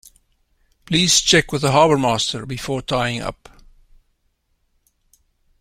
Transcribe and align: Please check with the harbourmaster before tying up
Please 0.85 1.19
check 1.21 1.51
with 1.51 1.61
the 1.61 1.67
harbourmaster 1.73 2.47
before 2.47 2.81
tying 2.81 3.21
up 3.21 3.49